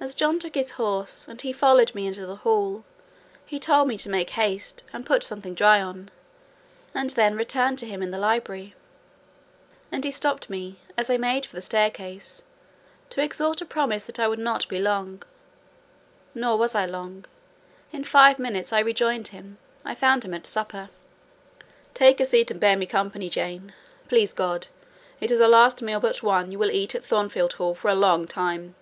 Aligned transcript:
As 0.00 0.14
John 0.14 0.38
took 0.38 0.54
his 0.54 0.70
horse, 0.72 1.28
and 1.28 1.38
he 1.42 1.52
followed 1.52 1.94
me 1.94 2.06
into 2.06 2.24
the 2.24 2.36
hall, 2.36 2.82
he 3.44 3.58
told 3.58 3.88
me 3.88 3.98
to 3.98 4.08
make 4.08 4.30
haste 4.30 4.82
and 4.94 5.04
put 5.04 5.22
something 5.22 5.52
dry 5.54 5.82
on, 5.82 6.10
and 6.94 7.10
then 7.10 7.36
return 7.36 7.76
to 7.76 7.86
him 7.86 8.02
in 8.02 8.10
the 8.10 8.16
library; 8.18 8.74
and 9.92 10.02
he 10.02 10.10
stopped 10.10 10.48
me, 10.48 10.78
as 10.96 11.10
I 11.10 11.18
made 11.18 11.44
for 11.44 11.54
the 11.54 11.60
staircase, 11.60 12.42
to 13.10 13.20
extort 13.22 13.60
a 13.60 13.66
promise 13.66 14.06
that 14.06 14.18
I 14.18 14.26
would 14.26 14.38
not 14.38 14.66
be 14.70 14.78
long: 14.78 15.22
nor 16.34 16.56
was 16.56 16.74
I 16.74 16.86
long; 16.86 17.26
in 17.92 18.02
five 18.04 18.38
minutes 18.38 18.72
I 18.72 18.80
rejoined 18.80 19.28
him. 19.28 19.58
I 19.84 19.94
found 19.94 20.24
him 20.24 20.32
at 20.32 20.46
supper. 20.46 20.88
"Take 21.92 22.18
a 22.20 22.24
seat 22.24 22.50
and 22.50 22.58
bear 22.58 22.78
me 22.78 22.86
company, 22.86 23.28
Jane: 23.28 23.74
please 24.08 24.32
God, 24.32 24.68
it 25.20 25.30
is 25.30 25.40
the 25.40 25.48
last 25.48 25.82
meal 25.82 26.00
but 26.00 26.22
one 26.22 26.50
you 26.50 26.58
will 26.58 26.70
eat 26.70 26.94
at 26.94 27.04
Thornfield 27.04 27.52
Hall 27.52 27.74
for 27.74 27.90
a 27.90 27.94
long 27.94 28.26
time." 28.26 28.74